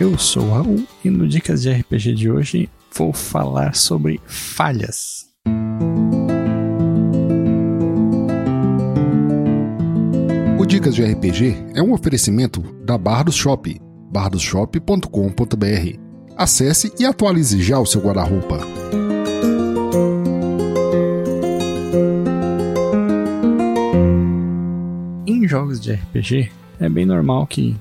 [0.00, 5.26] Eu sou o Raul e no Dicas de RPG de hoje vou falar sobre falhas.
[10.58, 13.80] O Dicas de RPG é um oferecimento da Bardos Shop,
[14.10, 15.98] bardosshop.com.br.
[16.36, 18.58] Acesse e atualize já o seu guarda-roupa.
[25.24, 26.50] Em jogos de RPG,
[26.80, 27.76] é bem normal que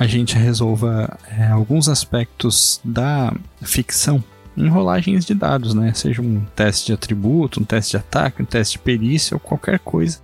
[0.00, 4.24] a gente resolva é, alguns aspectos da ficção
[4.56, 5.92] em rolagens de dados, né?
[5.92, 9.78] Seja um teste de atributo, um teste de ataque, um teste de perícia ou qualquer
[9.78, 10.18] coisa.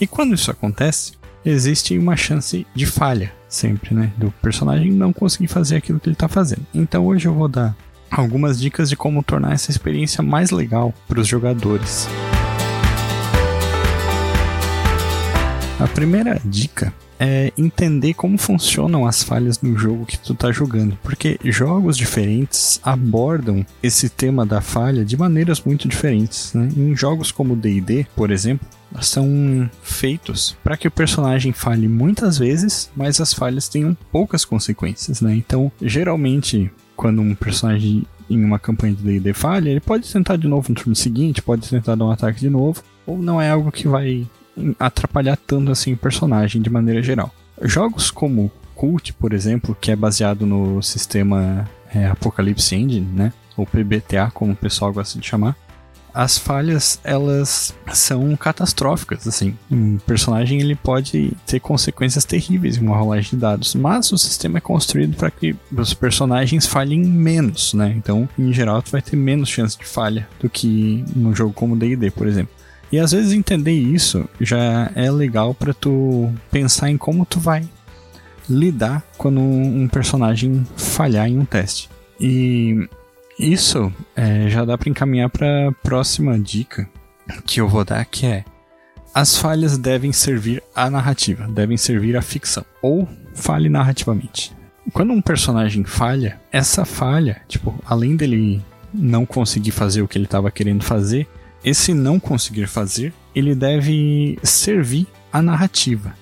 [0.00, 1.12] E quando isso acontece,
[1.44, 4.12] existe uma chance de falha sempre, né?
[4.16, 6.66] Do personagem não conseguir fazer aquilo que ele está fazendo.
[6.74, 7.76] Então hoje eu vou dar
[8.10, 12.08] algumas dicas de como tornar essa experiência mais legal para os jogadores.
[15.82, 20.96] A primeira dica é entender como funcionam as falhas no jogo que tu tá jogando,
[21.02, 26.54] porque jogos diferentes abordam esse tema da falha de maneiras muito diferentes.
[26.54, 26.68] Né?
[26.76, 28.64] Em jogos como D&D, por exemplo,
[29.00, 35.20] são feitos para que o personagem falhe muitas vezes, mas as falhas tenham poucas consequências,
[35.20, 35.34] né?
[35.34, 40.46] Então, geralmente, quando um personagem em uma campanha de D&D falha, ele pode tentar de
[40.46, 43.72] novo no turno seguinte, pode tentar dar um ataque de novo, ou não é algo
[43.72, 44.28] que vai
[44.78, 47.32] atrapalhar tanto assim o personagem de maneira geral.
[47.62, 53.32] Jogos como Cult, por exemplo, que é baseado no sistema é, Apocalypse Engine, né?
[53.56, 55.56] Ou PBTA, como o pessoal gosta de chamar.
[56.14, 59.56] As falhas, elas são catastróficas, assim.
[59.70, 64.58] Um personagem, ele pode ter consequências terríveis em uma rolagem de dados, mas o sistema
[64.58, 67.94] é construído para que os personagens falhem menos, né?
[67.96, 71.76] Então, em geral, tu vai ter menos chance de falha do que num jogo como
[71.76, 72.54] D&D, por exemplo.
[72.92, 77.66] E às vezes entender isso já é legal para tu pensar em como tu vai
[78.48, 81.88] lidar quando um personagem falhar em um teste.
[82.20, 82.86] E
[83.38, 86.86] isso é, já dá para encaminhar para a próxima dica
[87.46, 88.44] que eu vou dar, que é
[89.14, 94.52] as falhas devem servir à narrativa, devem servir à ficção, ou fale narrativamente.
[94.92, 100.24] Quando um personagem falha, essa falha, tipo, além dele não conseguir fazer o que ele
[100.24, 101.28] estava querendo fazer,
[101.64, 106.14] esse não conseguir fazer, ele deve servir à narrativa.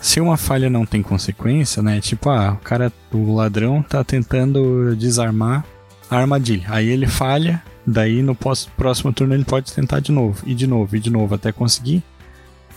[0.00, 2.00] Se uma falha não tem consequência, né?
[2.00, 5.64] Tipo, ah, o cara, o ladrão tá tentando desarmar
[6.10, 6.66] a armadilha.
[6.68, 10.96] Aí ele falha, daí no próximo turno ele pode tentar de novo, e de novo,
[10.96, 12.02] e de novo, até conseguir.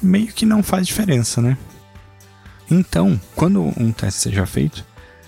[0.02, 1.58] Meio que não faz diferença, né?
[2.70, 4.86] Então, quando um teste seja feito,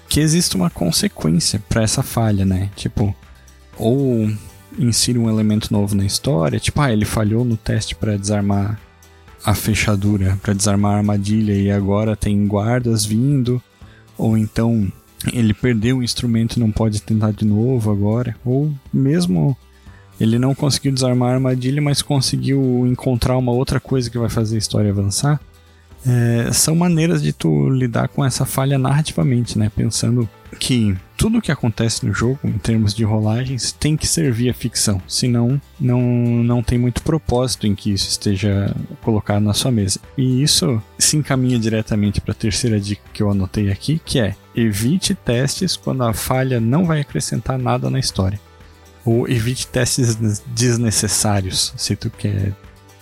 [0.08, 2.70] que exista uma consequência para essa falha, né?
[2.76, 3.16] Tipo,
[3.76, 4.30] ou
[4.78, 8.80] insira um elemento novo na história, tipo, ah, ele falhou no teste para desarmar
[9.44, 13.62] a fechadura, para desarmar a armadilha e agora tem guardas vindo,
[14.18, 14.92] ou então
[15.32, 19.56] ele perdeu o instrumento e não pode tentar de novo agora, ou mesmo
[20.20, 24.56] ele não conseguiu desarmar a armadilha, mas conseguiu encontrar uma outra coisa que vai fazer
[24.56, 25.40] a história avançar.
[26.06, 29.72] É, são maneiras de tu lidar com essa falha narrativamente, né?
[29.76, 30.28] Pensando
[30.60, 35.02] que tudo que acontece no jogo, em termos de rolagens, tem que servir a ficção.
[35.08, 40.00] Senão, não, não tem muito propósito em que isso esteja colocado na sua mesa.
[40.16, 44.36] E isso se encaminha diretamente para a terceira dica que eu anotei aqui, que é
[44.56, 48.40] evite testes quando a falha não vai acrescentar nada na história.
[49.04, 52.54] Ou evite testes desnecessários, se tu quer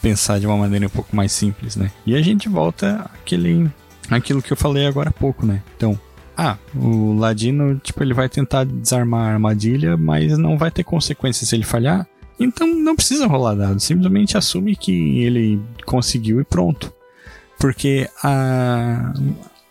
[0.01, 1.91] pensar de uma maneira um pouco mais simples, né?
[2.05, 3.69] E a gente volta àquele,
[4.09, 5.61] àquilo que eu falei agora há pouco, né?
[5.75, 5.99] Então,
[6.38, 11.50] ah, o Ladino, tipo, ele vai tentar desarmar a armadilha, mas não vai ter consequências
[11.50, 12.07] se ele falhar.
[12.40, 16.94] Então não precisa rolar dado, simplesmente assume que ele conseguiu e pronto.
[17.57, 19.13] Porque a,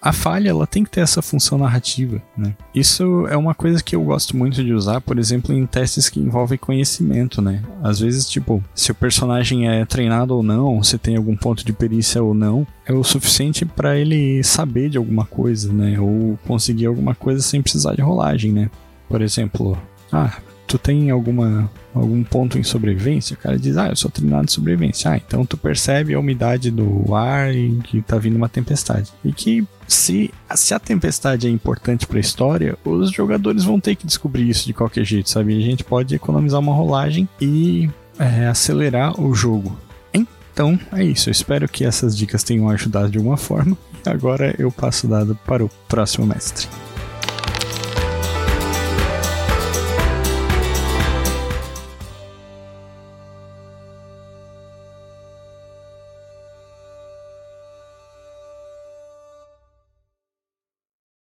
[0.04, 2.54] a falha ela tem que ter essa função narrativa, né?
[2.74, 6.20] Isso é uma coisa que eu gosto muito de usar, por exemplo, em testes que
[6.20, 7.62] envolvem conhecimento, né?
[7.82, 11.72] Às vezes, tipo, se o personagem é treinado ou não, se tem algum ponto de
[11.72, 15.98] perícia ou não, é o suficiente para ele saber de alguma coisa, né?
[15.98, 18.70] Ou conseguir alguma coisa sem precisar de rolagem, né?
[19.08, 19.78] Por exemplo,
[20.12, 20.36] ah,
[20.74, 24.50] tu tem alguma algum ponto em sobrevivência, o cara diz, ah, eu sou treinado em
[24.50, 25.12] sobrevivência.
[25.12, 29.12] Ah, então tu percebe a umidade do ar e que tá vindo uma tempestade.
[29.24, 33.94] E que se, se a tempestade é importante para a história, os jogadores vão ter
[33.94, 35.56] que descobrir isso de qualquer jeito, sabe?
[35.56, 37.88] A gente pode economizar uma rolagem e
[38.18, 39.78] é, acelerar o jogo.
[40.12, 43.78] Então é isso, eu espero que essas dicas tenham ajudado de alguma forma.
[44.04, 46.68] Agora eu passo o dado para o próximo mestre.